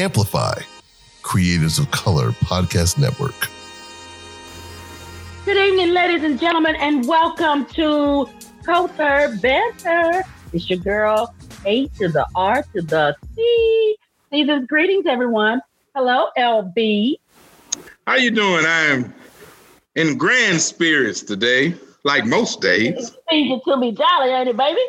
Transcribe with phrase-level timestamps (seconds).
[0.00, 0.54] Amplify,
[1.20, 3.34] Creators of Color Podcast Network.
[5.44, 8.26] Good evening, ladies and gentlemen, and welcome to
[8.64, 10.22] Culture Banter.
[10.54, 11.34] It's your girl,
[11.66, 13.96] A to the R to the C.
[14.30, 15.60] Season's greetings, everyone.
[15.94, 17.16] Hello, LB.
[18.06, 18.64] How you doing?
[18.64, 19.12] I am
[19.96, 21.74] in grand spirits today,
[22.04, 23.12] like most days.
[23.28, 24.80] Season to be jolly, ain't it, baby?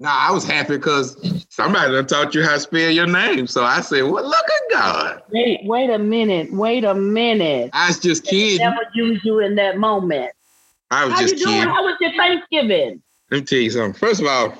[0.00, 1.16] Nah, I was happy because
[1.50, 3.46] somebody done taught you how to spell your name.
[3.48, 5.22] So I said, well, look at God.
[5.30, 6.52] Wait, wait a minute.
[6.52, 7.70] Wait a minute.
[7.72, 8.58] I was just kidding.
[8.58, 10.30] Never use you in that moment.
[10.90, 11.56] I was How just you doing?
[11.56, 11.68] kidding.
[11.68, 13.02] How was your Thanksgiving?
[13.30, 13.98] Let me tell you something.
[13.98, 14.54] First of all,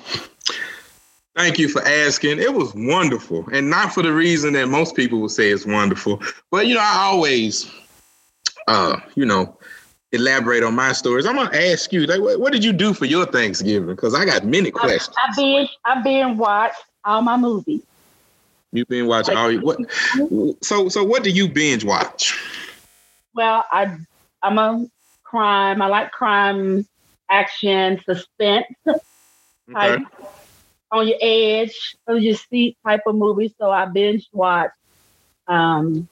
[1.35, 2.39] thank you for asking.
[2.39, 3.47] It was wonderful.
[3.53, 6.21] And not for the reason that most people would say it's wonderful.
[6.51, 7.71] But you know, I always
[8.69, 9.57] uh, you know,
[10.11, 11.25] elaborate on my stories.
[11.25, 13.87] I'm gonna ask you, like, what, what did you do for your Thanksgiving?
[13.95, 15.15] Because I got many questions.
[15.27, 17.81] I've been I've been watched all my movies.
[18.71, 19.79] You've been watching all your what
[20.63, 22.37] so so what do you binge watch?
[23.33, 23.97] Well, I
[24.41, 24.85] I'm a
[25.23, 25.81] crime.
[25.81, 26.87] I like crime,
[27.29, 28.65] action, suspense
[29.73, 30.01] type,
[30.91, 33.53] on your edge of your seat type of movies.
[33.59, 34.73] So I binge watched
[35.47, 36.07] um,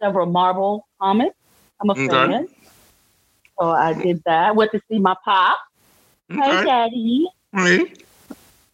[0.00, 1.36] several Marvel comics.
[1.80, 2.06] I'm a Okay.
[2.08, 2.48] fan.
[3.62, 4.56] So I did that.
[4.56, 5.56] Went to see my pop.
[6.28, 6.64] Hey, Okay.
[6.64, 7.28] daddy.
[7.54, 7.78] Hey.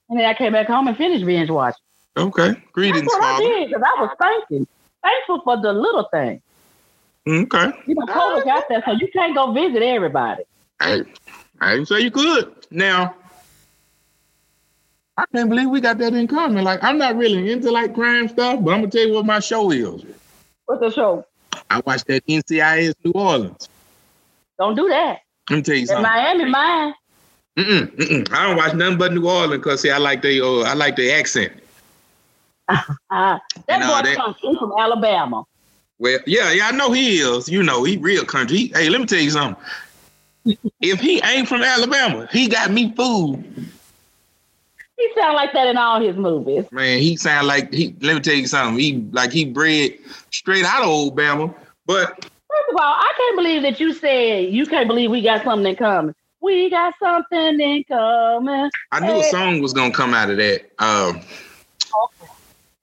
[0.09, 1.77] And then I came back home and finished binge watching.
[2.17, 2.49] Okay.
[2.49, 4.67] That's Greetings, what I did because I was thanking,
[5.03, 6.41] thankful for the little thing.
[7.29, 7.71] Okay.
[7.87, 10.45] You know, COVID got that, so you can't go visit everybody.
[10.81, 11.03] Hey,
[11.61, 12.51] I didn't say you could.
[12.71, 13.15] Now,
[15.19, 16.65] I can't believe we got that in common.
[16.65, 19.41] Like, I'm not really into like crime stuff, but I'm gonna tell you what my
[19.41, 20.03] show is.
[20.65, 21.27] What's the show?
[21.69, 23.69] I watched that NCIS New Orleans.
[24.59, 25.21] Don't do that.
[25.51, 26.03] Let me tell you In something.
[26.03, 26.95] Miami, mine.
[27.57, 28.33] Mm-mm, mm-mm.
[28.33, 30.97] I don't watch nothing but New Orleans because see, I like the uh, I like
[30.97, 31.53] the accent.
[32.69, 32.79] Uh,
[33.11, 35.45] that boy that- comes he's from Alabama.
[36.01, 37.49] Well, yeah, yeah, I know he is.
[37.49, 38.57] You know, he real country.
[38.57, 39.61] He, hey, let me tell you something.
[40.81, 43.43] if he ain't from Alabama, he got me fooled.
[44.97, 46.71] He sound like that in all his movies.
[46.71, 47.97] Man, he sound like he.
[48.01, 48.79] Let me tell you something.
[48.79, 49.95] He like he bred
[50.31, 51.53] straight out of Alabama.
[51.87, 55.45] But First of all, I can't believe that you said you can't believe we got
[55.45, 56.15] something in common.
[56.41, 58.71] We got something in common.
[58.91, 60.71] I knew a song was gonna come out of that.
[60.79, 61.21] Um,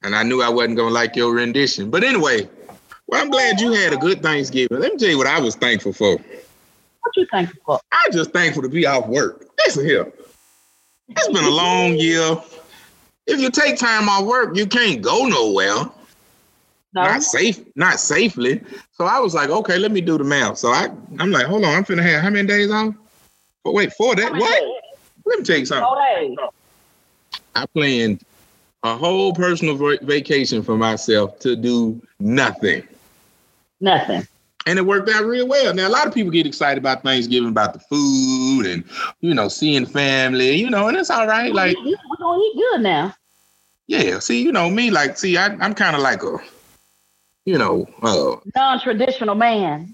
[0.03, 1.89] and I knew I wasn't gonna like your rendition.
[1.89, 2.47] But anyway,
[3.07, 4.79] well, I'm glad you had a good Thanksgiving.
[4.79, 6.13] Let me tell you what I was thankful for.
[6.13, 7.79] What you thankful for?
[7.91, 9.45] I'm just thankful to be off work.
[9.65, 10.11] Listen here.
[11.09, 12.37] It's been a long year.
[13.27, 15.89] If you take time off work, you can't go nowhere.
[16.95, 17.03] No.
[17.03, 18.63] Not safe, not safely.
[18.93, 20.57] So I was like, okay, let me do the math.
[20.57, 20.87] So I,
[21.19, 22.95] I'm like, hold on, I'm finna have how many days off?
[23.65, 24.63] But wait, for that, what?
[25.25, 25.85] Let me tell you something.
[25.85, 26.37] Four days.
[27.53, 28.23] I planned
[28.83, 32.87] a whole personal vacation for myself to do nothing.
[33.81, 34.25] Nothing.
[34.65, 35.73] And it worked out real well.
[35.73, 38.85] Now, a lot of people get excited about Thanksgiving, about the food and,
[39.19, 41.53] you know, seeing family, you know, and it's all right.
[41.53, 43.13] Like, we're gonna eat good now.
[43.87, 46.37] yeah, see, you know, me, like, see, I, I'm kind of like a,
[47.45, 49.93] you know, uh, Non-traditional man.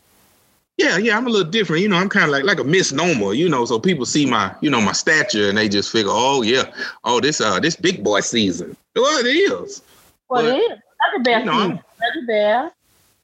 [0.77, 1.81] yeah, yeah, I'm a little different.
[1.81, 4.53] You know, I'm kind of like like a misnomer, you know, so people see my,
[4.61, 6.71] you know, my stature and they just figure, oh, yeah,
[7.03, 8.75] oh, this, uh, this big boy season.
[8.95, 9.81] Well, it is.
[10.29, 10.69] Well, But, it is.
[10.69, 11.79] That's the best you know, season.
[11.99, 12.75] That's the best.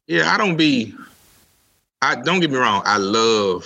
[0.08, 0.94] Yeah, I don't be.
[2.02, 2.82] I don't get me wrong.
[2.86, 3.66] I love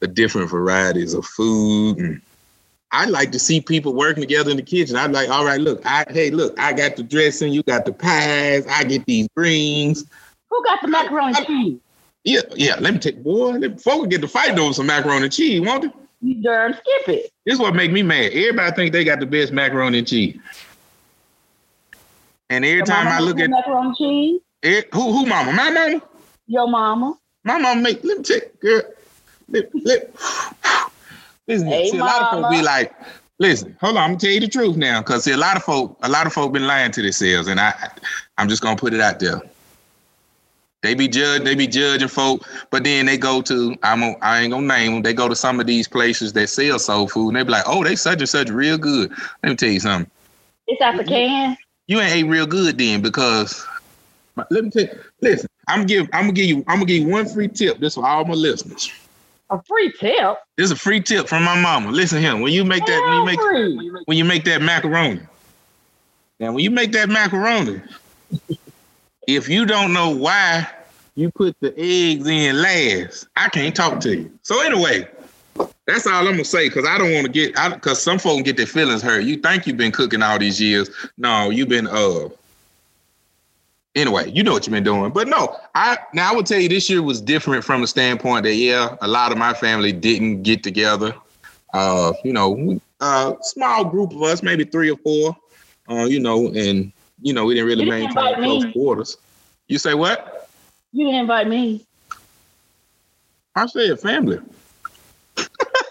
[0.00, 2.20] the different varieties of food, and
[2.92, 4.96] I like to see people working together in the kitchen.
[4.96, 7.92] I'm like, all right, look, I hey, look, I got the dressing, you got the
[7.92, 10.04] pies, I get these greens.
[10.50, 11.78] Who got the macaroni and cheese?
[12.24, 12.76] Yeah, yeah.
[12.80, 13.50] Let me take boy.
[13.52, 15.90] Let folks get to fighting over some macaroni and cheese, won't they?
[16.22, 17.30] You darn skip it.
[17.44, 18.32] This is what make me mad.
[18.32, 20.38] Everybody think they got the best macaroni and cheese,
[22.50, 24.40] and every Your time mama I look at macaroni and cheese.
[24.62, 26.02] eh, who who mama, my mama.
[26.46, 27.18] Your mama.
[27.44, 28.82] My mom make let me check, girl.
[29.48, 30.10] Let, let,
[31.48, 32.94] listen, Hey, see, a lot of folk be like,
[33.38, 35.62] listen, hold on, I'm gonna tell you the truth now, because see, a lot of
[35.62, 37.74] folk, a lot of folk been lying to themselves, and I,
[38.38, 39.40] I'm just gonna put it out there.
[40.82, 44.40] They be judged, they be judging folk, but then they go to, I'm, a, I
[44.42, 45.02] ain't gonna name them.
[45.02, 47.64] They go to some of these places that sell soul food, and they be like,
[47.66, 49.10] oh, they such and such real good.
[49.42, 50.10] Let me tell you something.
[50.68, 51.56] It's out the can.
[51.88, 53.66] You ain't ate real good then, because
[54.50, 57.08] let me tell you, listen, I'm give, I'm gonna give you, I'm gonna give you
[57.08, 57.78] one free tip.
[57.78, 58.92] This for all my listeners.
[59.50, 60.38] A free tip.
[60.56, 61.90] This is a free tip from my mama.
[61.90, 64.02] Listen here, when you make that, when you make Free.
[64.06, 65.20] when you make that macaroni.
[66.40, 67.80] Now, when you make that macaroni,
[69.26, 70.68] if you don't know why
[71.14, 74.38] you put the eggs in last, I can't talk to you.
[74.42, 75.08] So anyway,
[75.86, 78.56] that's all I'm gonna say because I don't want to get because some folks get
[78.56, 79.22] their feelings hurt.
[79.24, 80.90] You think you've been cooking all these years?
[81.18, 82.28] No, you've been uh
[83.96, 85.10] anyway, you know what you've been doing.
[85.10, 88.44] But no, I now I would tell you this year was different from the standpoint
[88.44, 91.14] that yeah, a lot of my family didn't get together.
[91.74, 95.36] Uh, you know, uh, small group of us, maybe three or four.
[95.88, 98.72] Uh, you know, and you know, we didn't really You didn't maintain invite close me.
[98.72, 99.16] quarters.
[99.68, 100.48] You say what?
[100.92, 101.84] You didn't invite me.
[103.56, 104.38] I said a family.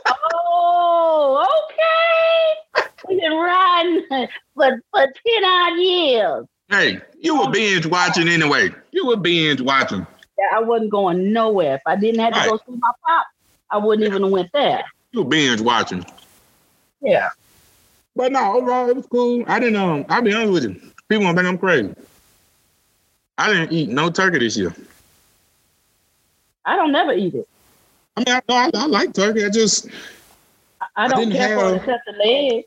[0.08, 2.88] Oh, okay.
[3.08, 4.04] We've been riding
[4.56, 6.46] for, for 10 odd years.
[6.70, 8.70] Hey, you were binge watching anyway.
[8.92, 10.06] You were binge watching.
[10.38, 11.76] Yeah, I wasn't going nowhere.
[11.76, 12.50] If I didn't have to Right.
[12.50, 13.26] go see my pop,
[13.70, 14.84] I wouldn't even have went there.
[15.12, 16.06] You were binge watching.
[17.02, 17.30] Yeah.
[18.16, 19.44] But no, overall it was cool.
[19.48, 20.74] I didn't um I'll be honest with you.
[21.08, 21.94] People gonna think I'm crazy.
[23.38, 24.74] I didn't eat no turkey this year.
[26.66, 27.48] I don't never eat it.
[28.18, 29.46] I mean, I, I, I like turkey.
[29.46, 29.88] I just,
[30.82, 32.64] I, I don't care for it have- except the leg.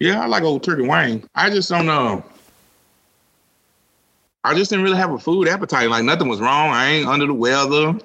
[0.00, 1.24] yeah, I like old turkey wing.
[1.36, 2.24] I just don't know.
[4.44, 5.88] I just didn't really have a food appetite.
[5.88, 6.70] Like nothing was wrong.
[6.70, 7.98] I ain't under the weather.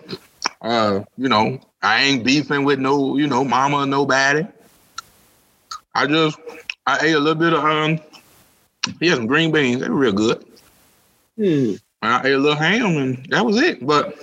[0.62, 4.46] Uh, you know, I ain't beefing with no, you know, mama nobody.
[5.96, 6.38] I just,
[6.86, 8.00] I ate a little bit of um,
[9.00, 9.82] he had some green beans.
[9.82, 10.46] They were real good.
[11.38, 11.74] Hmm.
[12.02, 13.86] I ate a little ham and that was it.
[13.86, 14.16] But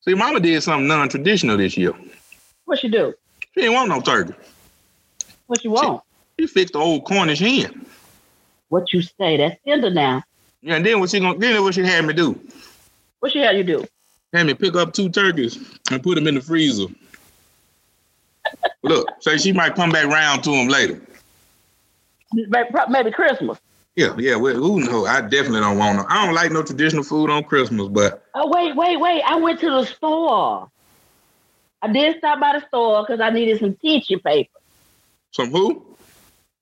[0.00, 1.92] see, mama did something non-traditional this year.
[2.64, 3.14] What she do?
[3.54, 4.34] She didn't want no turkey.
[5.46, 6.02] What you want?
[6.40, 7.84] She fixed the old Cornish hen.
[8.68, 9.36] What you say?
[9.36, 10.24] That's tender now.
[10.64, 12.40] Yeah, and then what she gonna then what she had me do?
[13.20, 13.86] What she had you do?
[14.32, 15.58] Had me pick up two turkeys
[15.90, 16.86] and put them in the freezer.
[18.82, 21.02] Look, say she might come back round to them later.
[22.88, 23.58] Maybe, Christmas.
[23.94, 24.36] Yeah, yeah.
[24.36, 25.06] Well, who knows?
[25.06, 26.06] I definitely don't want no.
[26.08, 29.22] I don't like no traditional food on Christmas, but Oh wait, wait, wait!
[29.22, 30.70] I went to the store.
[31.82, 34.58] I did stop by the store because I needed some tissue paper.
[35.30, 35.84] some who?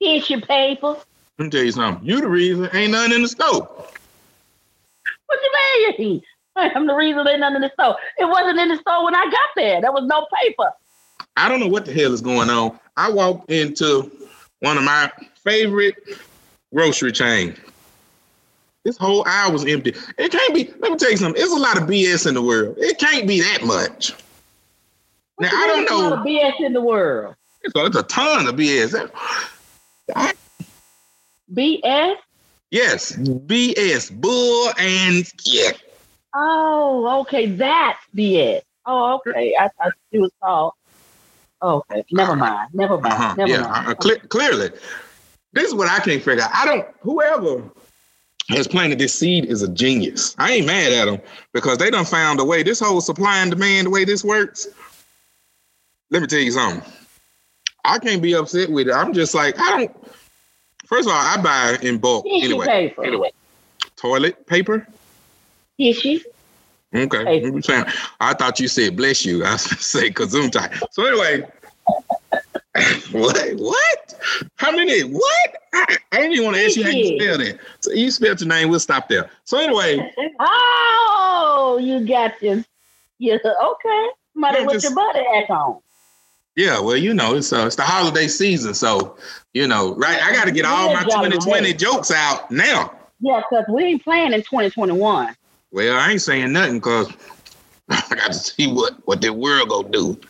[0.03, 0.97] Tissue paper.
[1.43, 2.07] Let me tell you something.
[2.09, 3.67] You the reason ain't nothing in the stove.
[5.27, 6.23] What you mean?
[6.57, 7.97] I'm the reason there's nothing in the store.
[8.17, 9.81] It wasn't in the store when I got there.
[9.81, 10.71] There was no paper.
[11.37, 12.79] I don't know what the hell is going on.
[12.97, 14.09] I walked into
[14.61, 15.11] one of my
[15.43, 15.97] favorite
[16.73, 17.59] grocery chains.
[18.85, 19.97] This whole aisle was empty.
[20.19, 20.73] It can't be.
[20.79, 21.41] Let me tell you something.
[21.41, 22.77] There's a lot of BS in the world.
[22.79, 24.13] It can't be that much.
[25.41, 26.21] Now What you I don't there's a lot know.
[26.21, 27.35] of BS in the world.
[27.63, 29.11] It's a, it's a ton of BS.
[30.15, 30.35] I-
[31.53, 32.15] BS?
[32.71, 35.71] yes, BS, bull and yeah.
[36.35, 37.47] Oh, okay.
[37.47, 38.63] That's BS.
[38.87, 39.55] Oh, okay.
[39.59, 40.73] I thought it was called.
[41.63, 42.05] Okay.
[42.11, 42.71] Never mind.
[42.73, 43.13] Never mind.
[43.13, 43.35] Uh-huh.
[43.37, 43.89] Never Yeah, mind.
[43.89, 44.71] uh, cle- clearly.
[45.53, 46.51] This is what I can't figure out.
[46.55, 46.87] I don't.
[47.01, 47.71] Whoever
[48.49, 50.35] has planted this seed is a genius.
[50.39, 51.21] I ain't mad at them
[51.53, 52.63] because they done found a way.
[52.63, 54.69] This whole supply and demand, the way this works.
[56.11, 56.91] Let me tell you something.
[57.85, 58.93] I can't be upset with it.
[58.95, 59.97] I'm just like I don't.
[60.93, 62.67] First of all, I buy in bulk Tissue anyway.
[62.67, 63.03] paper.
[63.07, 63.31] Anyway,
[63.97, 64.87] toilet paper.
[65.81, 66.21] Tissue.
[66.95, 67.63] Okay, Paper.
[67.63, 67.85] Saying,
[68.21, 69.43] I thought you said bless you.
[69.43, 70.79] I was gonna say gesundheit.
[70.91, 71.49] So anyway,
[73.13, 73.53] what?
[73.55, 74.15] What?
[74.57, 75.01] How many?
[75.01, 75.57] What?
[75.73, 77.59] I, I didn't even want to ask you how you spell that.
[77.81, 78.69] So you spelled your name.
[78.69, 79.31] We'll stop there.
[79.45, 82.63] So anyway, Oh, you got your.
[83.19, 83.37] Yeah.
[83.37, 84.09] Okay.
[84.43, 85.81] Have put just- your butter hat on.
[86.57, 86.81] Yeah.
[86.81, 89.17] Well, you know, it's uh, it's the holiday season, so
[89.55, 90.23] you know, right?
[90.23, 92.93] I got to get all my 2020 jokes out now.
[93.21, 95.35] Yeah, because we ain't playing in 2021.
[95.71, 97.13] Well, I ain't saying nothing because
[97.89, 100.21] I got to see what what the world gonna do.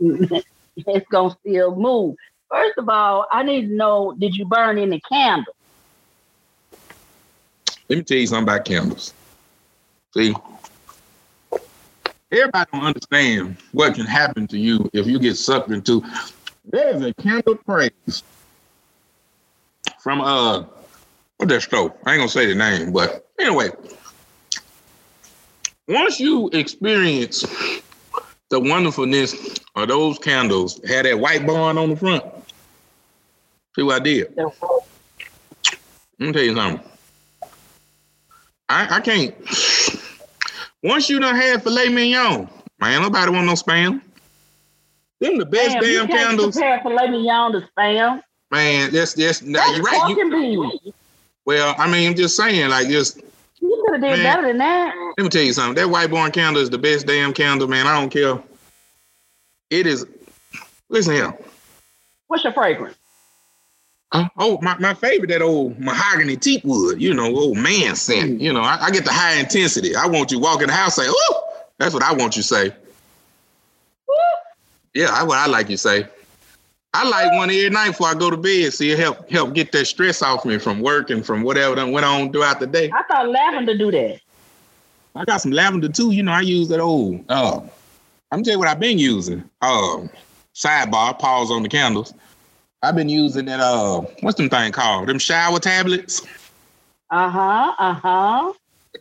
[0.76, 2.16] it's gonna still move.
[2.50, 5.56] First of all, I need to know: Did you burn any candles?
[7.88, 9.14] Let me tell you something about candles.
[10.14, 10.34] See,
[12.32, 16.04] everybody don't understand what can happen to you if you get sucked into.
[16.64, 18.22] There's a candle praise
[20.00, 20.64] from uh,
[21.38, 21.94] what that store?
[22.04, 23.70] I ain't gonna say the name, but anyway,
[25.86, 27.44] once you experience
[28.50, 32.24] the wonderfulness of those candles, had that white barn on the front.
[33.76, 34.34] See what I did?
[34.36, 34.52] Let
[36.18, 36.88] me tell you something.
[38.68, 39.34] I, I can't.
[40.82, 42.48] Once you done had filet mignon,
[42.80, 44.00] man, nobody want no spam.
[45.20, 48.22] Them the best Damn, you damn can't candles, compare filet mignon to spam.
[48.50, 48.92] man.
[48.92, 50.16] That's that's now That's you're right.
[50.16, 50.94] You, beans.
[51.44, 53.20] well, I mean, I'm just saying, like, just
[53.60, 54.36] You could have did Man.
[54.36, 54.94] better than that.
[55.16, 55.74] let me tell you something.
[55.74, 57.86] That white barn candle is the best damn candle, man.
[57.88, 58.40] I don't care.
[59.70, 60.06] It is.
[60.88, 61.36] Listen here.
[62.28, 62.96] What's your fragrance?
[64.12, 68.40] Uh, oh, my, my favorite, that old mahogany teak wood, you know, old man scent.
[68.40, 69.94] You know, I, I get the high intensity.
[69.94, 71.44] I want you walk in the house, say, oh,
[71.76, 72.68] that's what I want you to say.
[74.08, 74.14] Woo!
[74.94, 76.06] Yeah, that's what I like you say.
[76.94, 78.72] I like one every night before I go to bed.
[78.72, 81.86] See, it help help get that stress off me from work and from whatever that
[81.86, 82.90] went on throughout the day.
[82.92, 84.20] I thought lavender do that.
[85.14, 86.12] I got some lavender too.
[86.12, 87.24] You know, I use that old.
[87.28, 87.60] Uh,
[88.32, 89.48] I'm tell you what I've been using.
[89.60, 90.08] Um,
[90.54, 91.18] sidebar.
[91.18, 92.14] Pause on the candles.
[92.82, 93.60] I've been using that.
[93.60, 95.08] Uh, what's them thing called?
[95.08, 96.22] Them shower tablets.
[97.10, 97.74] Uh huh.
[97.78, 98.52] Uh huh.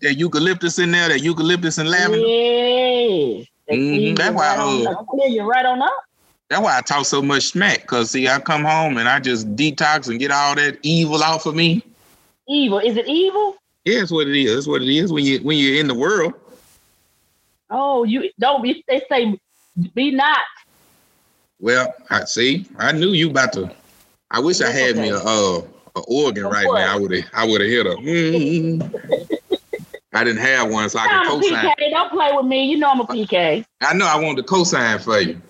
[0.01, 1.09] That eucalyptus in there.
[1.09, 2.17] That eucalyptus and lavender.
[2.25, 3.43] Yeah.
[3.69, 5.91] Mhm, that's why, right uh, clear you right on up.
[6.49, 7.85] That's why I talk so much smack.
[7.85, 11.45] Cause see, I come home and I just detox and get all that evil off
[11.45, 11.83] of me.
[12.47, 12.79] Evil.
[12.79, 13.57] Is it evil?
[13.83, 14.59] Yeah, it's what it is.
[14.59, 16.33] It's what it is when you when you're in the world.
[17.69, 18.83] Oh, you don't be.
[18.87, 19.37] They say,
[19.93, 20.39] be not.
[21.59, 22.65] Well, I see.
[22.77, 23.71] I knew you about to.
[24.31, 25.61] I wish I had me a uh
[25.95, 26.79] a organ Of right what?
[26.79, 26.95] now.
[26.95, 27.95] I would have I would have hit her.
[27.95, 29.27] Mm.
[30.13, 31.65] I didn't have one, so I could a co-sign.
[31.65, 31.89] PK.
[31.91, 32.65] Don't play with me.
[32.65, 33.65] You know I'm a PK.
[33.81, 35.41] I know I want to co-sign for you.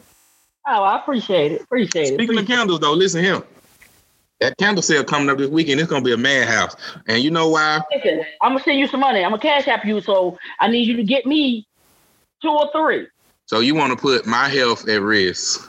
[0.68, 1.62] Oh, I appreciate it.
[1.62, 2.14] Appreciate it.
[2.16, 3.42] Speaking of candles, though, listen here.
[4.40, 5.80] That candle sale coming up this weekend.
[5.80, 6.76] It's gonna be a madhouse,
[7.08, 7.82] and you know why?
[7.96, 9.24] Listen, I'm gonna send you some money.
[9.24, 11.66] I'm gonna cash app you, so I need you to get me
[12.42, 13.08] two or three.
[13.46, 15.68] So you want to put my health at risk,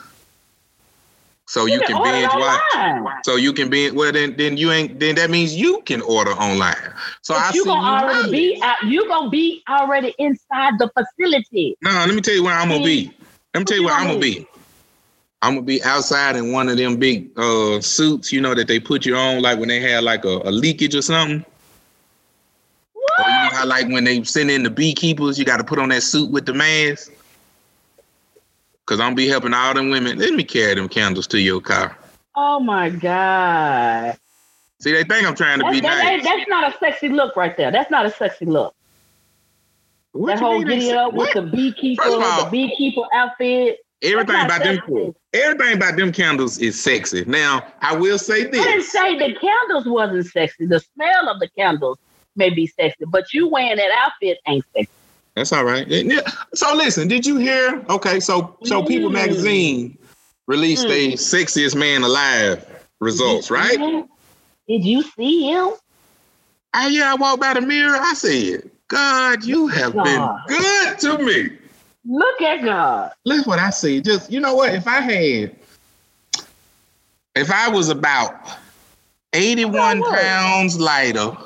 [1.48, 3.24] so you can order binge watch.
[3.24, 4.12] So you can be well.
[4.12, 5.00] Then then you ain't.
[5.00, 6.76] Then that means you can order online.
[7.22, 8.30] So I But you see gonna you already right.
[8.30, 11.74] be out, you gonna be already inside the facility.
[11.82, 13.10] No, let me tell you where I'm gonna be.
[13.54, 14.46] Let me tell you where I'm gonna gonna be.
[15.40, 18.78] I'm gonna be outside in one of them big uh suits, you know, that they
[18.78, 21.44] put you on, like when they had like a, a leakage or something.
[22.92, 23.20] What?
[23.20, 25.78] Or you know how like when they send in the beekeepers, you got to put
[25.78, 27.10] on that suit with the mask.
[28.88, 30.18] Cause I'm be helping all them women.
[30.18, 31.94] Let me carry them candles to your car.
[32.34, 34.16] Oh my god.
[34.80, 36.24] See, they think I'm trying to That's, be that nice.
[36.24, 37.70] that's not a sexy look right there.
[37.70, 38.74] That's not a sexy look.
[40.12, 43.80] What that whole mean they getting say- up with the beekeeper, all, the beekeeper outfit.
[44.00, 47.26] Everything about them, everything about them candles is sexy.
[47.26, 48.58] Now, I will say this.
[48.58, 50.64] I didn't say the candles wasn't sexy.
[50.64, 51.98] The smell of the candles
[52.36, 54.88] may be sexy, but you wearing that outfit ain't sexy.
[55.38, 55.86] That's all right.
[55.86, 56.20] Yeah.
[56.54, 57.84] So listen, did you hear?
[57.88, 59.12] Okay, so so People Mm.
[59.14, 59.98] Magazine
[60.48, 60.90] released Mm.
[60.90, 62.66] a sexiest man alive
[63.00, 63.78] results, right?
[64.68, 65.70] Did you see him?
[66.74, 67.96] Ah, yeah, I walked by the mirror.
[67.98, 70.04] I said, God, you have God.
[70.48, 71.50] been good to me.
[72.04, 73.12] Look at God.
[73.24, 74.00] Look what I see.
[74.00, 74.74] Just you know what?
[74.74, 75.56] If I had,
[77.36, 78.34] if I was about
[79.32, 81.36] 81 pounds lighter,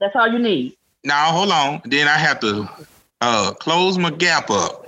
[0.00, 0.74] That's all you need.
[1.04, 1.80] now hold on.
[1.84, 2.68] Then I have to
[3.20, 4.86] uh close my gap up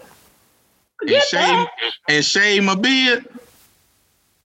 [1.00, 1.70] and Forget shave that.
[2.08, 3.26] and shave my beard.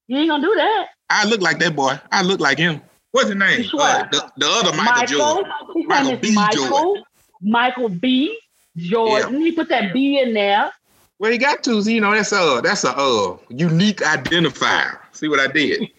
[0.07, 0.87] You ain't gonna do that.
[1.09, 1.99] I look like that boy.
[2.11, 2.81] I look like him.
[3.11, 3.65] What's his name?
[3.77, 5.17] Uh, the, the other Michael, Michael.
[5.17, 5.51] Jordan.
[5.75, 6.27] His Michael name B.
[6.29, 6.67] is Michael.
[6.67, 7.03] Jordan.
[7.41, 8.39] Michael B.
[8.77, 9.41] Jordan.
[9.41, 10.71] He put that B in there.
[11.19, 11.79] Well, he got to.
[11.79, 14.99] You know, that's a that's a uh unique identifier.
[15.13, 15.89] See what I did?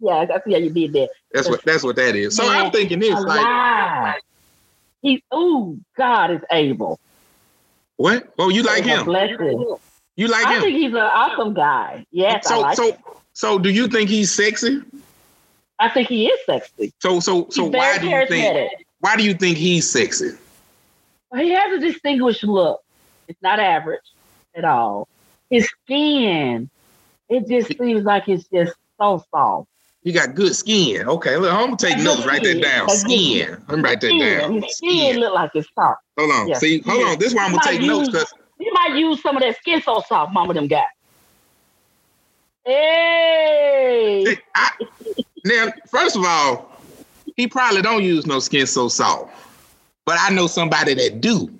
[0.00, 1.10] Yeah, I see how you did that.
[1.32, 2.36] That's what that's what that is.
[2.36, 4.14] So Man, I'm thinking this like Alive.
[5.02, 6.98] He, ooh, God is able.
[7.96, 8.32] What?
[8.38, 9.06] Oh, you like him?
[9.06, 10.58] You like I him?
[10.58, 12.06] I think he's an awesome guy.
[12.10, 12.98] Yes, I so like so him.
[13.32, 14.82] so do you think he's sexy?
[15.78, 16.92] I think he is sexy.
[17.00, 20.30] So so so very why do you think why do you think he's sexy?
[21.34, 22.82] He has a distinguished look.
[23.28, 24.00] It's not average
[24.54, 25.08] at all.
[25.50, 26.70] His skin,
[27.28, 29.68] it just seems like it's just so soft.
[30.06, 31.08] He got good skin.
[31.08, 32.24] Okay, look, I'm gonna take notes.
[32.24, 32.88] Write that down.
[32.88, 33.60] Skin.
[33.66, 34.62] Let me write that Skin, down.
[34.68, 35.16] skin Skin.
[35.18, 36.00] look like it's soft.
[36.16, 36.48] Hold on.
[36.48, 37.08] Yeah, See, hold skin.
[37.08, 37.18] on.
[37.18, 39.56] This is why I'm gonna take notes use- because You might use some of that
[39.56, 40.86] skin so soft, mama them got.
[42.64, 44.70] Hey, See, I,
[45.44, 46.70] now, first of all,
[47.36, 49.32] he probably don't use no skin so soft.
[50.04, 51.50] But I know somebody that do.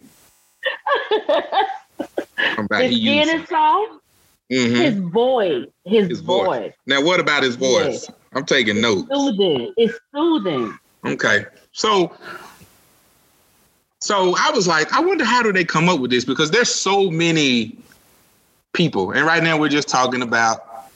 [2.55, 3.93] Somebody his skin is soft.
[4.53, 4.77] Mhm.
[4.77, 6.47] His voice, his, His voice.
[6.47, 8.09] voice, Now, what about his voice?
[8.37, 9.09] I'm taking notes.
[9.11, 9.73] soothing.
[9.77, 10.79] It's soothing.
[11.05, 11.47] Okay.
[11.73, 12.17] So
[14.01, 16.25] so I was like, I wonder how do they come up with this?
[16.25, 17.77] Because there's so many
[18.73, 19.11] people.
[19.11, 20.91] And right now we're just talking about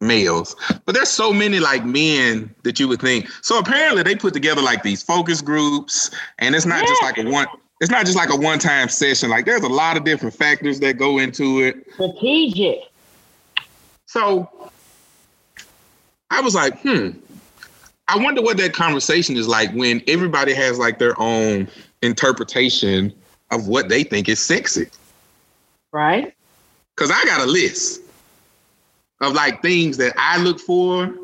[0.00, 0.56] males.
[0.86, 3.28] But there's so many like men that you would think.
[3.42, 7.24] So apparently they put together like these focus groups, and it's not just like a
[7.24, 7.46] one
[7.80, 9.28] it's not just like a one-time session.
[9.28, 11.84] Like there's a lot of different factors that go into it.
[11.94, 12.78] Strategic.
[14.06, 14.70] So
[16.32, 17.10] I was like, hmm.
[18.08, 21.68] I wonder what that conversation is like when everybody has like their own
[22.00, 23.12] interpretation
[23.50, 24.88] of what they think is sexy.
[25.92, 26.34] right?
[26.96, 28.02] Cause I got a list
[29.20, 31.14] of like things that I look for.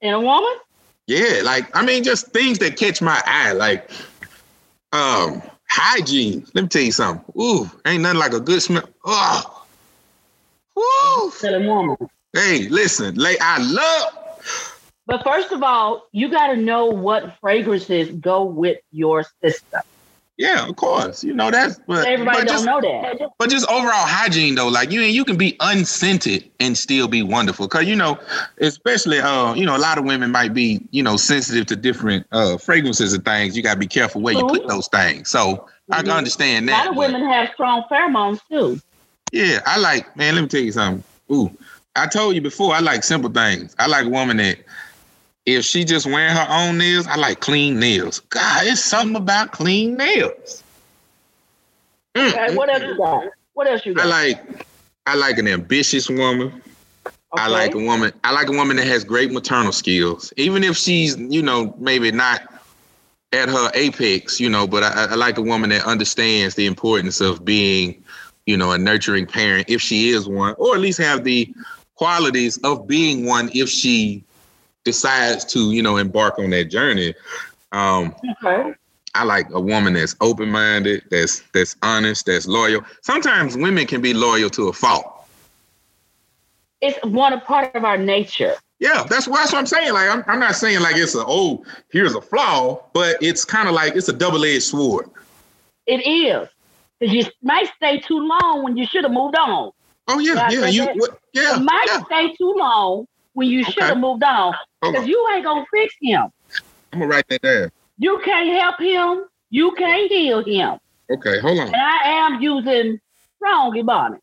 [0.00, 0.52] In a woman?
[1.06, 3.90] Yeah, like I mean, just things that catch my eye, like
[4.92, 6.46] um hygiene.
[6.54, 7.24] Let me tell you something.
[7.40, 8.88] Ooh, ain't nothing like a good smell.
[9.04, 9.64] Oh,
[10.76, 11.32] woo.
[11.48, 11.96] In a woman.
[12.32, 14.21] Hey, listen, like I love.
[15.06, 19.80] But first of all, you got to know what fragrances go with your system.
[20.38, 21.22] Yeah, of course.
[21.22, 23.30] You know that's but Everybody but don't just, know that.
[23.38, 27.22] But just overall hygiene though, like you and you can be unscented and still be
[27.22, 27.68] wonderful.
[27.68, 28.18] Cause you know,
[28.58, 32.26] especially uh, you know, a lot of women might be, you know, sensitive to different
[32.32, 33.56] uh fragrances and things.
[33.56, 34.68] You gotta be careful where you put Mhm.
[34.68, 35.28] those things.
[35.28, 36.86] So I can understand that.
[36.86, 38.80] A lot of women have strong pheromones too.
[39.32, 41.04] Yeah, I like, man, let me tell you something.
[41.30, 41.50] Ooh,
[41.94, 43.76] I told you before, I like simple things.
[43.78, 44.58] I like a woman that
[45.46, 48.20] if she just wearing her own nails, I like clean nails.
[48.20, 50.62] God, it's something about clean nails.
[52.14, 53.24] Mm, Okay, what else you got?
[53.54, 54.06] What else you got?
[54.06, 54.66] I like
[55.06, 56.62] I like an ambitious woman.
[57.34, 58.12] I like a woman.
[58.24, 62.10] I like a woman that has great maternal skills, even if she's, you know, maybe
[62.12, 62.42] not
[63.32, 64.66] at her apex, you know.
[64.66, 68.04] But I, I like a woman that understands the importance of being,
[68.44, 71.52] you know, a nurturing parent if she is one, or at least have the
[71.94, 74.22] qualities of being one if she
[74.84, 77.14] decides to, you know, embark on that journey.
[77.72, 78.74] Um, Okay.
[79.14, 82.82] I like a woman that's open minded, that's that's honest, that's loyal.
[83.02, 85.26] Sometimes women can be loyal to a fault.
[86.80, 88.54] It's one a part of our nature.
[88.80, 89.92] Yeah, that's, why- that's what I'm saying.
[89.92, 93.68] Like, I'm, I'm not saying like it's a oh, here's a flaw, but it's kind
[93.68, 95.08] of like it's a double edged sword.
[95.86, 96.48] It is.
[96.98, 99.72] Because you might stay too long when you should have moved on.
[100.08, 100.84] Oh yeah, Yeah, you,
[101.34, 102.02] yeah, you might yeah.
[102.04, 104.54] stay too long when you should have moved on.
[104.80, 106.28] Because you ain't gonna fix him.
[106.92, 107.70] I'm gonna write that down.
[107.98, 109.24] You can't help him.
[109.50, 110.78] You can't heal him.
[111.10, 112.98] Okay, hold on, And I am using
[113.36, 114.18] strong ebonics.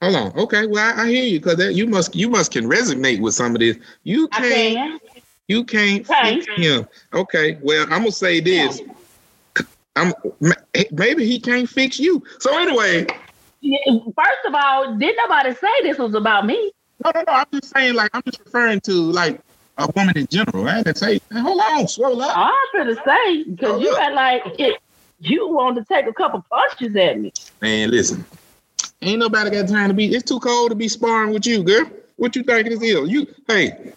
[0.00, 0.32] hold on.
[0.38, 3.54] Okay, well, I, I hear you because you must you must can resonate with some
[3.54, 3.76] of this.
[4.02, 5.00] You can't can.
[5.48, 6.42] you can't Can't.
[6.42, 6.88] fix him.
[7.12, 8.80] Okay, well, I'm gonna say this.
[9.94, 10.14] I'm
[10.90, 12.22] maybe he can't fix you.
[12.40, 13.06] So anyway,
[14.16, 16.72] First of all, didn't nobody say this was about me?
[17.04, 17.32] No, no, no.
[17.32, 19.40] I'm just saying like I'm just referring to like
[19.78, 20.68] a woman in general.
[20.68, 21.20] I didn't say.
[21.32, 22.36] Hold on, swell up.
[22.36, 24.78] I'm gonna say because you had like it,
[25.20, 27.32] you want to take a couple punches at me.
[27.60, 28.24] Man, listen.
[29.00, 30.14] Ain't nobody got time to be.
[30.14, 31.90] It's too cold to be sparring with you, girl.
[32.16, 33.08] What you think this is?
[33.10, 33.92] You, hey,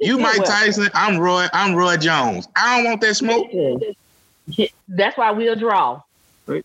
[0.00, 0.46] you Yeah, Mike well.
[0.46, 0.88] Tyson.
[0.94, 1.46] I'm Roy.
[1.52, 2.48] I'm Roy Jones.
[2.56, 3.48] I don't want that smoke.
[4.88, 6.02] That's why we'll draw.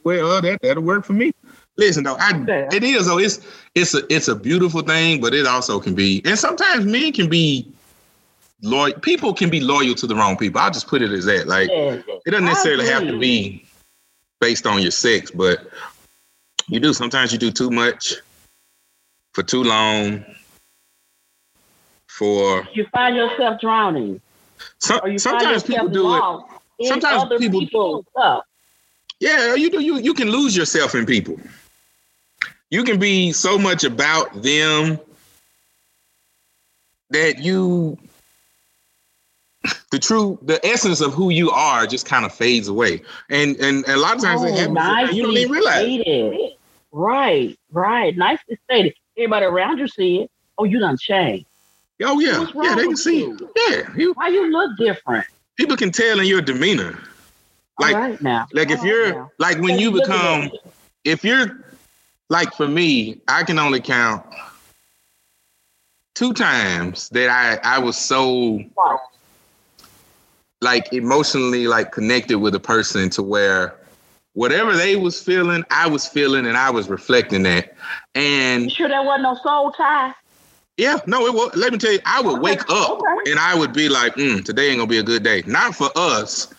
[0.04, 1.34] Well, that that'll work for me.
[1.78, 2.32] Listen though, I
[2.74, 3.20] it is though.
[3.20, 3.40] It's
[3.76, 7.30] it's a it's a beautiful thing, but it also can be, and sometimes men can
[7.30, 7.68] be
[8.62, 8.94] loyal.
[9.02, 10.62] People can be loyal to the wrong people.
[10.62, 11.48] I'll just put it as that.
[11.48, 12.00] Like Yeah.
[12.26, 13.66] it doesn't necessarily have to be
[14.40, 15.68] based on your sex, but
[16.68, 16.94] you do.
[16.94, 18.14] Sometimes you do too much
[19.34, 20.24] for too long.
[22.08, 24.22] For You find yourself drowning,
[25.06, 26.88] you sometimes people do it.
[26.88, 28.06] Sometimes other people-
[29.20, 29.82] Yeah, you do.
[29.82, 31.38] You you can lose yourself in people.
[32.76, 35.00] You can be so much about them
[37.10, 37.98] that you
[39.92, 43.02] the true the essence of who you are just kind of fades away.
[43.30, 44.76] And and, and a lot of times it Oh, happens.
[44.76, 45.84] nicely You don't even realize.
[45.84, 46.52] stated.
[46.92, 48.18] Right, right.
[48.18, 48.94] Nicely stated.
[49.18, 50.32] Everybody around you see it.
[50.58, 51.46] Oh, you done changed.
[52.04, 53.20] Oh yeah, yeah, they can see.
[53.20, 53.50] you?
[53.70, 55.26] Yeah, you Why you look different?
[55.56, 57.00] people can tell in your demeanor.
[57.80, 58.48] Like right now.
[58.52, 59.32] like if All right you're now.
[59.40, 60.52] like when you become
[61.06, 61.64] if you're
[62.30, 64.26] like for me, I can only count
[66.16, 68.62] two times that I I was so
[70.62, 73.76] like emotionally like connected with a person to where
[74.34, 77.76] whatever they was feeling, I was feeling and I was reflecting that.
[78.60, 80.14] You And sure there wasn't no soul tie?
[80.78, 83.16] yeah, no, it was let me tell you, I would Okay, wake up okay.
[83.26, 85.44] and I would be like, mm, today ain't gonna be a good day.
[85.46, 86.54] Not for us.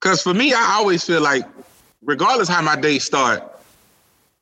[0.00, 1.44] Cause for me, I always feel like
[2.02, 3.55] regardless how my day start,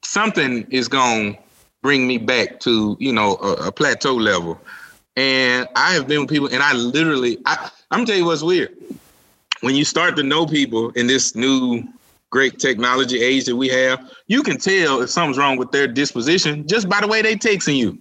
[0.04, 1.36] something is gonna
[1.82, 4.60] bring me back to, you know, a, a plateau level.
[5.16, 8.42] And I have been with people and I literally I, I'm gonna tell you what's
[8.42, 8.74] weird.
[9.60, 11.84] When you start to know people in this new
[12.30, 16.66] great technology age that we have, you can tell if something's wrong with their disposition
[16.66, 17.98] just by the way they texting you.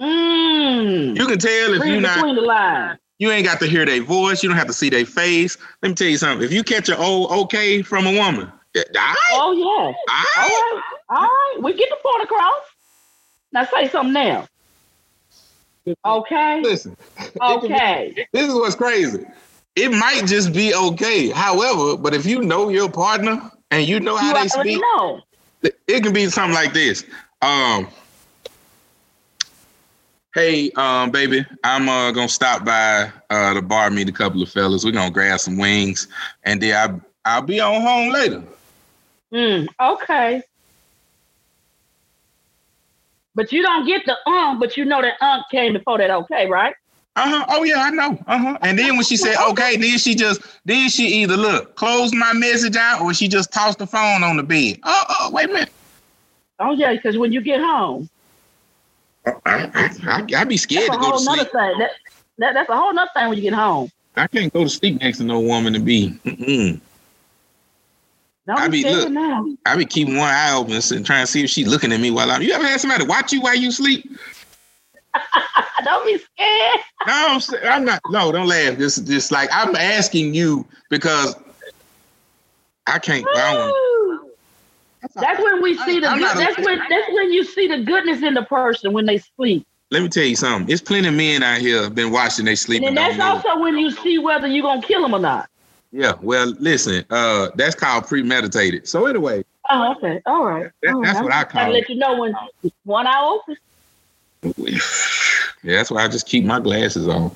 [0.00, 1.16] Mmm.
[1.16, 2.98] You can tell if you're not between the lines.
[3.18, 4.42] you ain't got to hear their voice.
[4.42, 5.56] You don't have to see their face.
[5.82, 6.44] Let me tell you something.
[6.44, 9.96] If you catch an old oh, okay from a woman, yeah, right, Oh yes.
[10.08, 10.82] all All right.
[11.10, 11.56] All right.
[11.62, 12.62] We get the point across.
[13.52, 14.46] Now say something now.
[16.04, 16.60] Okay.
[16.62, 16.96] Listen,
[17.40, 18.26] Okay.
[18.32, 19.24] this is what's crazy.
[19.76, 21.30] It might just be okay.
[21.30, 23.40] However, but if you know your partner
[23.70, 25.20] and you know You how they already speak, know.
[25.62, 27.04] it can be something like this.
[27.40, 27.86] Um,
[30.34, 34.50] hey, um, baby, I'm uh, gonna stop by uh, the bar, meet a couple of
[34.50, 34.84] fellas.
[34.84, 36.08] We're gonna grab some wings,
[36.42, 38.42] and then I I'll be on home later.
[39.32, 40.42] Mm, okay.
[43.38, 46.48] But you don't get the um, but you know that um came before that okay,
[46.48, 46.74] right?
[47.14, 47.46] Uh-huh.
[47.48, 48.18] Oh yeah, I know.
[48.26, 48.58] Uh-huh.
[48.62, 52.32] And then when she said okay, then she just then she either look, closed my
[52.32, 54.80] message out or she just tossed the phone on the bed.
[54.82, 55.72] Oh, oh wait a minute.
[56.58, 58.10] Oh yeah, because when you get home,
[59.24, 61.52] I, I, I, would be scared that's to go to sleep.
[61.52, 61.78] Thing.
[61.78, 61.90] That,
[62.38, 63.88] that, that's a whole nother thing when you get home.
[64.16, 66.10] I can't go to sleep next to no woman to be.
[66.24, 66.80] Mm-mm.
[68.56, 69.46] I be look, now.
[69.66, 72.10] I be keeping one eye open and trying to see if she's looking at me
[72.10, 72.42] while I'm.
[72.42, 74.10] You ever had somebody watch you while you sleep?
[75.84, 76.80] don't be scared.
[77.06, 78.00] No, I'm not.
[78.10, 78.78] No, don't laugh.
[78.78, 81.34] This, this, like I'm asking you because
[82.86, 83.26] I can't.
[83.34, 83.72] I
[85.02, 86.08] that's, that's when we see the.
[86.08, 86.78] Good, that's when.
[86.88, 89.66] That's when you see the goodness in the person when they sleep.
[89.90, 90.70] Let me tell you something.
[90.70, 92.82] It's plenty of men out here been watching they sleep.
[92.82, 95.48] And that's also when you see whether you're gonna kill them or not.
[95.90, 98.86] Yeah, well, listen, uh, that's called premeditated.
[98.86, 99.44] So anyway.
[99.70, 100.20] Oh, okay.
[100.26, 100.70] All right.
[100.82, 101.24] That, All that's right.
[101.24, 101.62] what I call.
[101.62, 102.34] I let you know when
[102.84, 103.56] one eye open.
[105.62, 107.34] Yeah, that's why I just keep my glasses on.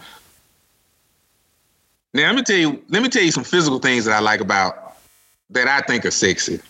[2.14, 2.82] Now let me tell you.
[2.88, 4.96] Let me tell you some physical things that I like about
[5.50, 6.60] that I think are sexy.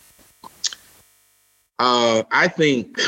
[1.79, 2.99] Uh, I think.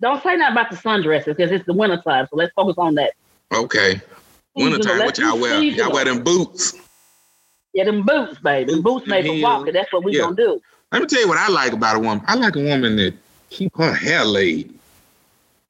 [0.00, 2.26] Don't say nothing about the sundresses because it's the winter time.
[2.28, 3.12] So let's focus on that.
[3.52, 4.00] Okay.
[4.54, 5.62] Wintertime, what y'all wear?
[5.62, 6.74] Y'all wear them boots.
[7.72, 8.72] Yeah, them boots, baby.
[8.74, 9.72] Boots, boots made for walking.
[9.72, 10.24] That's what we yeah.
[10.24, 10.60] gonna do.
[10.92, 12.22] Let me tell you what I like about a woman.
[12.26, 13.14] I like a woman that
[13.48, 14.74] keep her hair laid.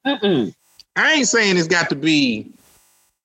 [0.05, 0.53] Mm-mm.
[0.97, 2.51] I ain't saying it's got to be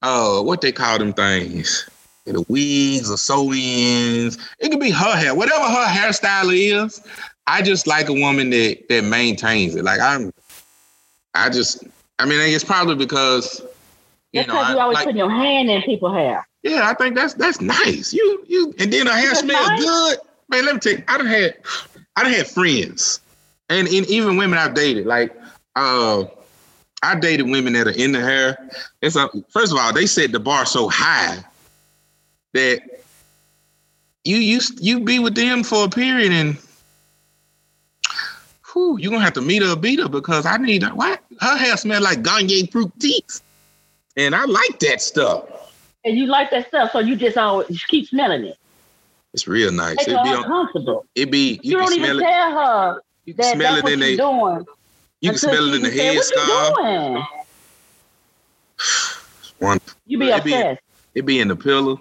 [0.04, 1.90] uh what they call them things.
[2.26, 4.38] The wigs or sew-ins.
[4.60, 5.34] It could be her hair.
[5.34, 7.02] Whatever her hairstyle is,
[7.48, 9.84] I just like a woman that that maintains it.
[9.84, 10.32] Like I'm
[11.34, 11.84] I just
[12.20, 13.66] I mean it's probably because
[14.34, 16.48] you that's because you always like, put your hand in people's hair.
[16.64, 18.14] Yeah, I think that's that's nice.
[18.14, 19.84] You you and then her hair smells nice.
[19.84, 20.18] good.
[20.50, 21.58] Man, let me tell you, I done had
[22.16, 23.22] I done had friends.
[23.70, 25.36] And, and even women I've dated, like
[25.76, 26.26] uh
[27.04, 28.70] I dated women that are in the hair.
[29.02, 31.44] It's a, first of all, they set the bar so high
[32.54, 32.82] that
[34.24, 36.58] you you you be with them for a period and
[38.74, 40.94] whew, you're gonna have to meet her a beater because I need her.
[40.94, 43.42] What her hair smell like Garnier Fructis
[44.18, 45.46] and I like that stuff.
[46.04, 48.58] And you like that stuff, so you just always keep smelling it.
[49.34, 49.98] It's real nice.
[50.00, 51.06] It's it be uncomfortable.
[51.16, 54.18] It'd be you, you don't even tell her you that smell that's it in you're
[54.18, 54.66] doing.
[55.22, 56.76] You can smell it in the head scarf.
[59.60, 60.00] Wonderful.
[60.06, 60.82] You be it obsessed.
[61.14, 62.00] Be, it be in the pillow.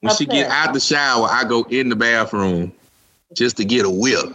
[0.00, 0.18] When obsessed.
[0.18, 2.72] she get out the shower, I go in the bathroom
[3.34, 4.22] just to get a whiff.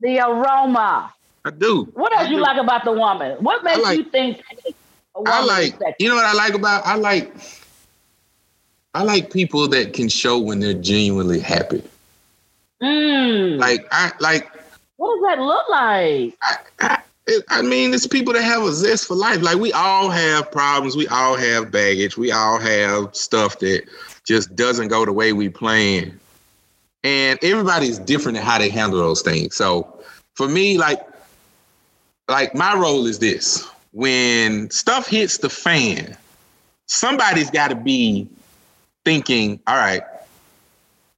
[0.00, 1.12] the aroma.
[1.44, 1.84] I do.
[1.94, 3.36] What else you like about the woman?
[3.42, 4.42] What makes like, you think?
[5.26, 5.74] I like.
[5.98, 6.86] You know what I like about?
[6.86, 7.34] I like.
[8.94, 11.82] I like people that can show when they're genuinely happy.
[12.82, 13.58] Mm.
[13.58, 14.48] Like I like.
[14.96, 16.36] What does that look like?
[16.42, 19.42] I, I, it, I mean, it's people that have a zest for life.
[19.42, 20.96] Like we all have problems.
[20.96, 22.16] We all have baggage.
[22.16, 23.84] We all have stuff that
[24.24, 26.18] just doesn't go the way we plan.
[27.02, 29.56] And everybody's different in how they handle those things.
[29.56, 30.00] So
[30.34, 31.00] for me, like
[32.28, 36.16] like my role is this when stuff hits the fan,
[36.86, 38.28] somebody's got to be
[39.04, 40.02] thinking, all right,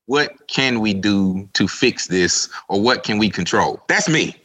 [0.07, 3.83] what can we do to fix this or what can we control?
[3.88, 4.37] That's me.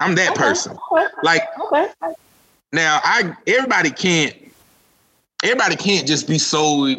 [0.00, 0.38] I'm that okay.
[0.38, 0.78] person.
[0.92, 1.06] Okay.
[1.22, 1.88] Like okay.
[2.72, 4.34] now I everybody can't
[5.42, 6.94] everybody can't just be so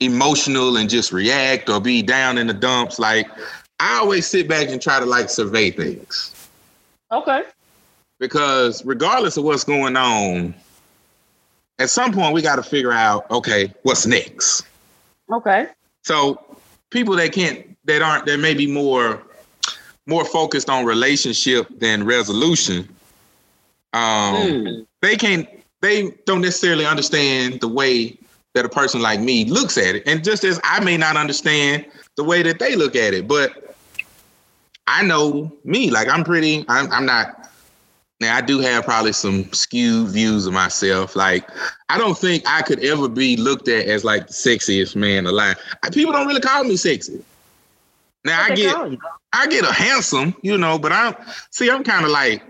[0.00, 2.98] emotional and just react or be down in the dumps.
[2.98, 3.28] Like
[3.78, 6.48] I always sit back and try to like survey things.
[7.10, 7.42] Okay
[8.20, 10.54] because regardless of what's going on,
[11.80, 14.64] at some point we got to figure out, okay, what's next?
[15.32, 15.66] Okay.
[16.02, 16.56] So
[16.90, 19.20] people that can't, that aren't, that may be more,
[20.06, 22.88] more focused on relationship than resolution.
[23.92, 24.86] Um, mm.
[25.00, 25.48] they can't,
[25.80, 28.16] they don't necessarily understand the way
[28.52, 31.86] that a person like me looks at it, and just as I may not understand
[32.16, 33.76] the way that they look at it, but
[34.86, 35.90] I know me.
[35.90, 36.64] Like I'm pretty.
[36.68, 37.39] I'm, I'm not
[38.20, 41.16] now I do have probably some skewed views of myself.
[41.16, 41.48] Like
[41.88, 45.56] I don't think I could ever be looked at as like the sexiest man alive.
[45.92, 47.24] People don't really call me sexy.
[48.24, 48.98] Now what I get
[49.32, 51.14] I get a handsome, you know, but I'm
[51.50, 52.42] see I'm kind of like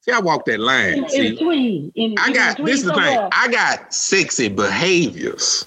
[0.00, 1.04] see I walk that line.
[1.04, 3.18] In, see, in in, I got this is the thing.
[3.18, 3.30] Up.
[3.36, 5.66] I got sexy behaviors.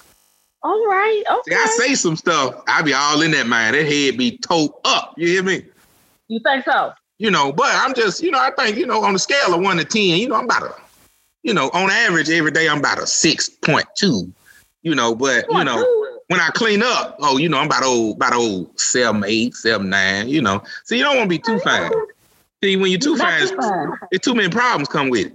[0.64, 1.22] All right.
[1.30, 1.50] Okay.
[1.50, 2.62] See, I say some stuff.
[2.68, 3.74] I be all in that mind.
[3.74, 5.14] That head be toe up.
[5.16, 5.64] You hear me?
[6.28, 6.92] You think so?
[7.22, 9.60] You know, but I'm just, you know, I think, you know, on a scale of
[9.60, 10.74] one to 10, you know, I'm about a,
[11.44, 14.32] you know, on average, every day I'm about a 6.2,
[14.82, 18.16] you know, but, you know, when I clean up, oh, you know, I'm about old,
[18.16, 20.64] about old seven, eight, seven, nine, you know.
[20.82, 21.92] So you don't want to be too fine.
[22.60, 23.92] See, when you're too fine, too fine.
[24.10, 25.32] it's too many problems come with it.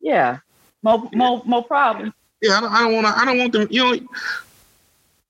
[0.00, 0.38] Yeah.
[0.82, 2.14] More, more, more problems.
[2.42, 3.16] Yeah, I don't, I don't want to.
[3.16, 3.68] I don't want them.
[3.70, 4.08] You know,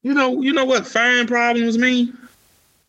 [0.03, 2.17] you know, you know what fine problems mean.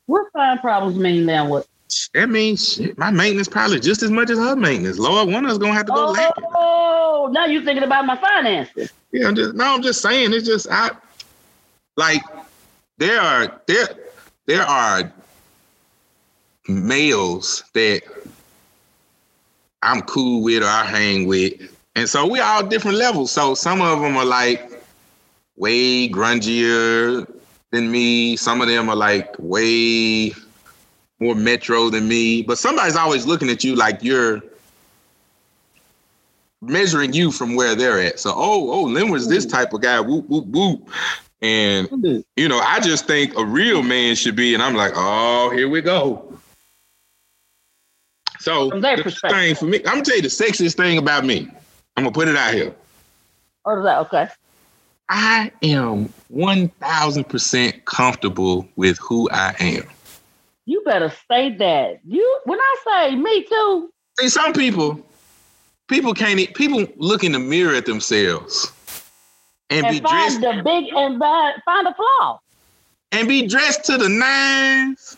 [0.05, 1.49] What fine problems mean now?
[1.49, 1.67] What?
[2.13, 4.99] That means shit, my maintenance probably just as much as her maintenance.
[4.99, 6.13] Lord, one of us gonna have to go.
[6.55, 8.91] Oh, now you're thinking about my finances.
[9.11, 10.33] Yeah, I'm just no, I'm just saying.
[10.33, 10.91] It's just I
[11.97, 12.21] like
[12.97, 13.87] there are there
[14.45, 15.11] there are
[16.67, 18.01] males that
[19.83, 21.53] I'm cool with or I hang with,
[21.95, 23.31] and so we all different levels.
[23.31, 24.71] So some of them are like
[25.57, 27.29] way grungier
[27.71, 28.35] than me.
[28.37, 30.33] Some of them are like way
[31.21, 32.41] more metro than me.
[32.41, 34.41] But somebody's always looking at you like you're
[36.61, 38.19] measuring you from where they're at.
[38.19, 40.89] So, oh, oh, was this type of guy, whoop, whoop, whoop.
[41.41, 45.49] And, you know, I just think a real man should be, and I'm like, oh,
[45.55, 46.27] here we go.
[48.39, 51.47] So, the thing for me, I'm gonna tell you the sexiest thing about me.
[51.95, 52.69] I'm gonna put it out here.
[52.69, 53.97] Is that?
[53.99, 54.27] Okay.
[55.09, 59.83] I am 1000% comfortable with who I am.
[60.71, 61.99] You better say that.
[62.07, 65.05] You when I say me too, See, some people,
[65.89, 68.71] people can't, people look in the mirror at themselves
[69.69, 72.39] and, and be dressed find the big and bad, find a flaw.
[73.11, 75.17] and be dressed to the nines,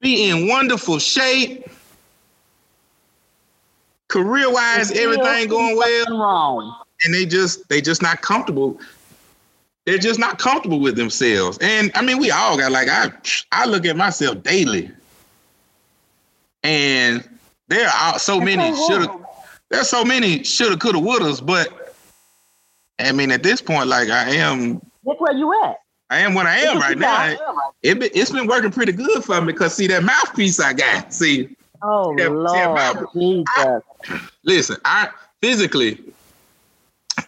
[0.00, 1.64] be in wonderful shape,
[4.08, 6.76] career wise, everything going well, Wrong.
[7.04, 8.80] and they just they just not comfortable.
[9.86, 11.58] They're just not comfortable with themselves.
[11.60, 13.10] And I mean, we all got like I
[13.52, 14.90] I look at myself daily,
[16.62, 17.26] and
[17.68, 19.16] there are so many shoulda.
[19.68, 21.94] There's so many shoulda, coulda, wouldas, but
[22.98, 25.76] I mean, at this point, like I am, Look where you at.
[26.10, 27.36] I am what I am right now.
[27.82, 31.12] It, it's been working pretty good for me because see that mouthpiece I got.
[31.12, 33.82] See, Oh yeah, Lord Jesus.
[34.44, 36.05] listen, I physically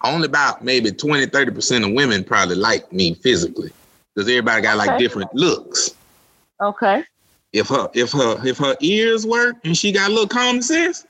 [0.04, 3.70] only about maybe 20, 30 percent of women probably like me physically
[4.14, 5.94] because everybody got like different looks.
[6.61, 7.04] Okay.
[7.52, 11.04] If her if her if her ears work and she got a little common sense,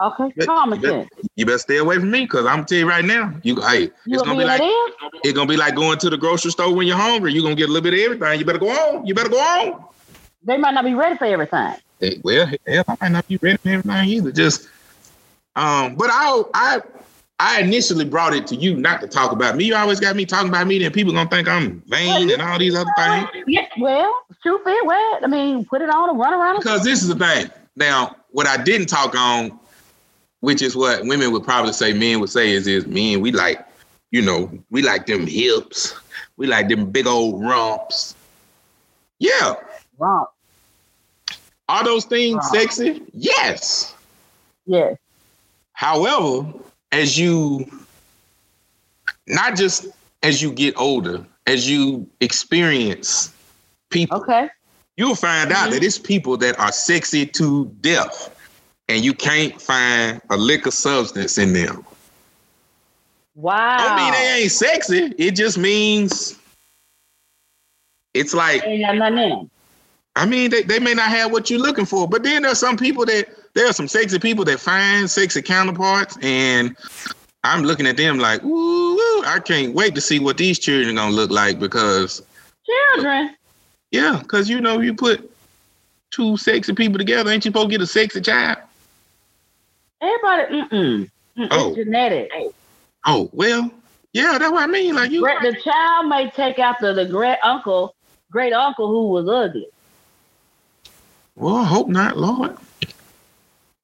[0.00, 0.32] Okay.
[0.36, 1.08] But- Common but- sense.
[1.36, 3.82] you better stay away from me because I'm gonna tell you right now, you hey,
[4.04, 4.60] You it's gonna be be like
[5.22, 7.32] it's gonna be like going to the grocery store when you're hungry.
[7.32, 8.38] You're gonna get a little bit of everything.
[8.40, 9.06] You better go on.
[9.06, 9.84] You better go on.
[10.42, 11.74] They might not be ready for everything.
[12.00, 14.32] Eh, well, hell, I might not be ready for everything either.
[14.32, 14.68] Just,
[15.54, 16.80] um, but I, I,
[17.44, 19.64] I initially brought it to you not to talk about me.
[19.64, 22.56] You always got me talking about me, then people gonna think I'm vain and all
[22.56, 23.28] these other things.
[23.48, 26.58] Yeah, well, truth is, well, I mean, put it on and run around.
[26.58, 27.50] Because this is the thing.
[27.74, 29.58] Now, what I didn't talk on,
[30.38, 33.66] which is what women would probably say, men would say, is is men we like,
[34.12, 35.96] you know, we like them hips,
[36.36, 38.14] we like them big old rumps.
[39.18, 39.54] Yeah,
[39.98, 40.26] Wrong.
[41.68, 43.02] are those things sexy?
[43.12, 43.96] Yes.
[44.64, 44.96] Yes.
[45.72, 46.46] However,
[46.92, 47.66] as you
[49.26, 49.86] not just
[50.22, 53.32] as you get older, as you experience
[53.90, 54.48] people, Okay.
[54.96, 55.72] you'll find out Mhm.
[55.72, 58.30] that it's people that are sexy to death,
[58.88, 61.84] and you can't find a lick of substance in them.
[63.34, 63.78] Wow.
[63.78, 65.12] Don't mean they ain't sexy.
[65.18, 66.36] It just means
[68.14, 69.50] it's like Ain't got nothing.
[70.14, 72.76] I mean, they, they may not have what you're looking for, but then there's some
[72.76, 76.76] people that there are some sexy people that find sexy counterparts, and
[77.44, 80.96] I'm looking at them like, ooh, ooh, I can't wait to see what these children
[80.96, 82.22] are gonna look like because
[82.94, 83.34] Children.
[83.90, 85.30] yeah, because you know you put
[86.10, 88.58] two sexy people together, ain't you supposed to get a sexy child?
[90.00, 90.62] Everybody.
[90.62, 91.10] Mm-mm.
[91.38, 91.68] Mm, Oh.
[91.68, 92.30] It's genetic.
[93.06, 93.70] Oh well,
[94.12, 94.94] yeah, that's what I mean.
[94.94, 97.94] Like you, The child may take after the great uncle,
[98.30, 99.66] great uncle who was ugly.
[101.34, 102.56] well, I hope not, Lord.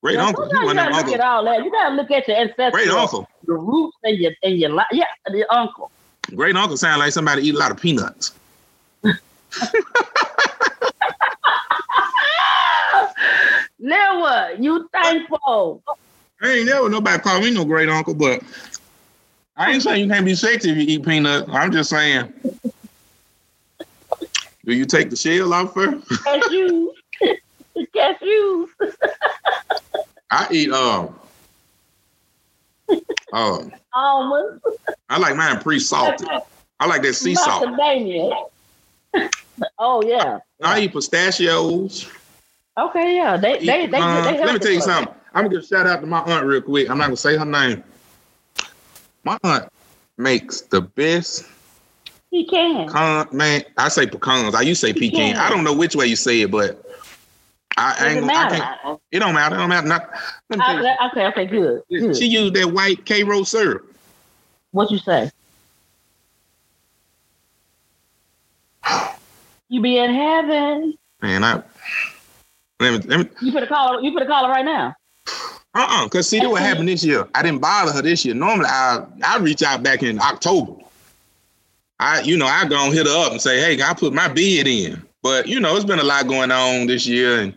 [0.08, 1.14] Great Now, uncle, you you gotta look uncle.
[1.14, 1.62] at all that.
[1.62, 2.72] You gotta look at your ancestors.
[2.72, 5.90] Great uncle, the roots and your and your yeah, the uncle.
[6.34, 8.32] great uncle sound like somebody eat a lot of peanuts.
[13.80, 14.62] Now what?
[14.62, 15.82] You thankful?
[16.42, 18.42] I ain't never nobody call me no great uncle, but
[19.56, 21.48] I ain't saying you can't be sexy if you eat peanuts.
[21.52, 22.32] I'm just saying,
[24.64, 26.06] do you take the shell off first?
[27.86, 28.68] Cashews.
[28.80, 28.94] Cashews.
[30.30, 31.14] I eat um
[33.32, 34.62] um Almonds.
[35.08, 36.28] I like mine pre-salted.
[36.80, 37.64] I like that sea salt.
[39.78, 40.38] Oh yeah.
[40.62, 42.08] I eat pistachios.
[42.76, 43.36] Okay, yeah.
[43.36, 45.12] They they they, Uh, they, let me tell you something.
[45.34, 46.88] I'm gonna give a shout out to my aunt real quick.
[46.88, 47.82] I'm not gonna say her name.
[49.24, 49.68] My aunt
[50.16, 51.44] makes the best
[52.30, 52.88] Pecan.
[52.88, 54.54] Con, man, I say pecans.
[54.54, 55.32] I used to say pecan.
[55.32, 55.36] Pecan.
[55.36, 56.87] I don't know which way you say it, but
[57.78, 58.20] I, ain't.
[58.26, 59.54] gonna- I it don't matter.
[59.54, 59.86] It don't matter.
[59.88, 60.10] Not,
[60.50, 61.82] let me uh, tell you, I- okay, okay, good.
[61.90, 62.16] good.
[62.16, 63.94] she used that white Karo syrup.
[64.72, 65.30] What you say?
[69.70, 70.94] You be in heaven.
[71.20, 71.62] Man, I
[72.80, 74.02] let me let me You put a call.
[74.02, 74.94] You put a caller right now.
[75.74, 76.08] uh-uh.
[76.08, 77.28] Cause see what happened this year.
[77.34, 78.34] I didn't bother her this year.
[78.34, 80.72] Normally I I reach out back in October.
[82.00, 84.28] I you know, I go and hit her up and say, hey, I put my
[84.28, 85.02] bid in.
[85.22, 87.54] But you know, it's been a lot going on this year and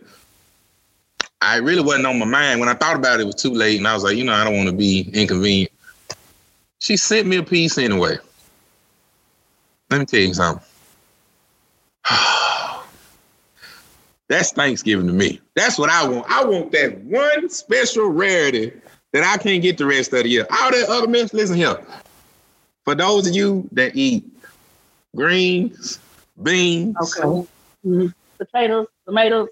[1.42, 2.60] I really wasn't on my mind.
[2.60, 4.32] When I thought about it, it was too late, and I was like, you know,
[4.32, 5.72] I don't want to be inconvenient.
[6.78, 8.16] She sent me a piece anyway.
[9.90, 10.64] Let me tell you something.
[14.28, 15.40] That's Thanksgiving to me.
[15.54, 16.30] That's what I want.
[16.30, 18.72] I want that one special rarity
[19.12, 20.46] that I can't get the rest of the year.
[20.48, 21.76] All that other mess, listen here.
[22.84, 24.24] For those of you that eat
[25.14, 25.98] greens,
[26.42, 27.46] beans, Okay.
[27.84, 28.14] Mhm.
[28.38, 29.48] Potatoes, tomatoes.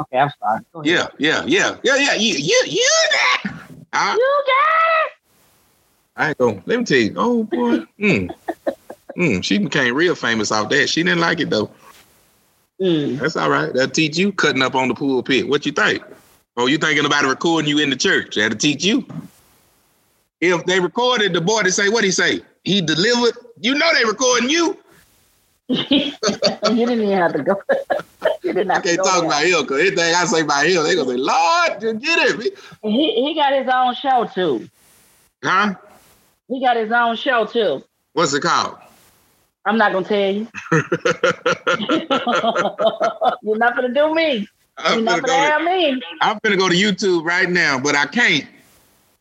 [0.00, 0.60] Okay, I'm sorry.
[0.84, 2.88] Yeah, yeah, yeah, yeah, yeah, you, you, you.
[3.92, 5.10] I, You got
[6.16, 7.14] I ain't gonna let me tell you.
[7.16, 8.34] Oh boy, mm.
[9.16, 10.88] Mm, she became real famous off that.
[10.88, 11.70] She didn't like it though.
[12.78, 12.84] it.
[12.84, 13.18] Mm.
[13.18, 13.72] That's all right.
[13.72, 15.48] That'll teach you cutting up on the pulpit.
[15.48, 16.02] What you think?
[16.56, 18.36] Oh, you thinking about recording you in the church?
[18.36, 19.06] That'll teach you.
[20.40, 23.36] If they recorded the boy to say what he say, he delivered.
[23.60, 24.76] You know they recording you.
[25.68, 27.62] you didn't even have to go.
[28.42, 31.10] you didn't I can't talk about him because anything I say about him, they gonna
[31.10, 34.68] say, Lord, just get it, He he got his own show too.
[35.42, 35.74] huh?
[36.48, 37.82] He got his own show too.
[38.12, 38.76] What's it called?
[39.64, 40.48] I'm not gonna tell you.
[43.42, 44.48] You're not gonna do me.
[44.76, 46.02] I'm You're not gonna go to, have me.
[46.20, 48.46] I'm finna go to YouTube right now, but I can't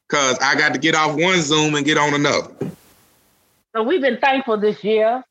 [0.07, 2.51] because I got to get off one Zoom and get on another.
[3.73, 5.23] So we've been thankful this year.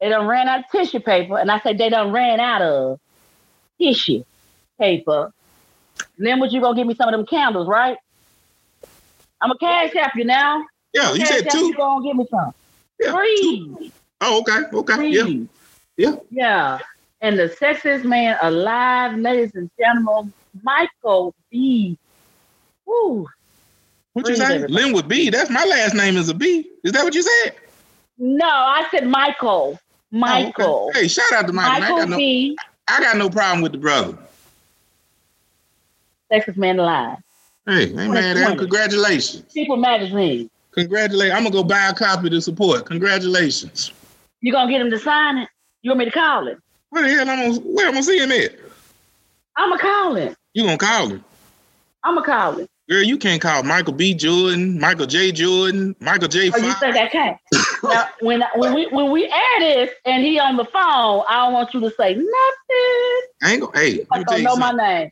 [0.00, 3.00] They done ran out of tissue paper, and I said they done ran out of
[3.80, 4.24] tissue
[4.78, 5.32] paper.
[6.18, 7.96] And then what you gonna give me some of them candles, right?
[9.40, 10.64] I'm a cash app you now.
[10.92, 11.66] Yeah, you said two.
[11.66, 12.52] You gonna give me some?
[13.00, 13.76] Yeah, two.
[13.76, 13.92] Three.
[14.20, 15.22] Oh, okay, okay, yeah.
[15.22, 15.48] Three.
[15.96, 16.16] Yeah.
[16.30, 16.78] Yeah.
[17.20, 21.98] And the sexiest man alive, ladies and gentlemen, Michael B.
[22.84, 23.26] Woo.
[24.12, 24.66] What you say?
[24.66, 25.28] Linwood B.
[25.28, 26.70] That's my last name is a B.
[26.84, 27.54] Is that what you said?
[28.18, 29.78] No, I said Michael.
[30.10, 30.64] Michael.
[30.64, 31.02] Oh, okay.
[31.02, 31.72] Hey, shout out to Michael.
[31.72, 32.56] I, Michael got no, B.
[32.88, 34.16] I got no problem with the brother.
[36.32, 37.18] Sexiest man alive.
[37.66, 37.96] Hey, at him.
[37.96, 38.56] 2020.
[38.58, 39.52] Congratulations.
[39.52, 40.50] People magazine.
[40.72, 41.36] Congratulations.
[41.36, 42.86] I'm gonna go buy a copy to support.
[42.86, 43.92] Congratulations.
[44.40, 45.48] You gonna get him to sign it?
[45.82, 46.62] You want me to call him?
[46.90, 48.52] Where the hell I'm gonna where I'm gonna see him at?
[49.56, 50.34] I'ma call him.
[50.54, 51.24] You gonna call him?
[52.04, 52.68] I'ma call him.
[52.88, 54.14] Girl, you can't call Michael B.
[54.14, 55.32] Jordan, Michael J.
[55.32, 56.52] Jordan, Michael J.
[56.54, 56.78] Oh, you Fox.
[56.78, 57.36] think I can't?
[57.82, 61.52] now, when when we when we air this and he on the phone, I don't
[61.52, 62.26] want you to say nothing.
[63.42, 65.10] I ain't gonna, hey, I let me tell don't you know my name.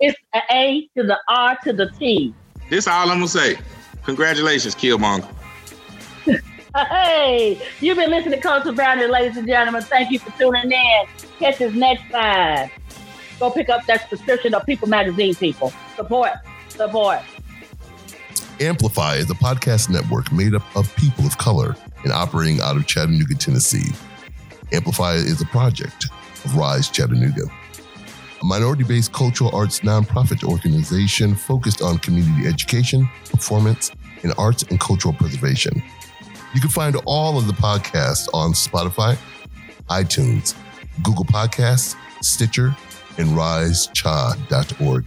[0.00, 2.34] It's a A to the R to the T.
[2.68, 3.56] This all I'm gonna say.
[4.04, 5.26] Congratulations, Killmonger.
[6.76, 9.80] Hey, you've been listening to Culture Banter, ladies and gentlemen.
[9.82, 11.06] Thank you for tuning in.
[11.38, 12.68] Catch us next time.
[13.38, 15.72] Go pick up that subscription of People Magazine, people.
[15.94, 16.32] Support,
[16.74, 17.20] support.
[18.60, 22.86] Amplify is a podcast network made up of people of color and operating out of
[22.86, 23.92] Chattanooga, Tennessee.
[24.72, 26.06] Amplify is a project
[26.44, 27.44] of Rise Chattanooga,
[28.40, 33.90] a minority based cultural arts nonprofit organization focused on community education, performance,
[34.22, 35.82] and arts and cultural preservation.
[36.54, 39.18] You can find all of the podcasts on Spotify,
[39.88, 40.54] iTunes,
[41.02, 42.76] Google Podcasts, Stitcher,
[43.18, 45.06] and risecha.org.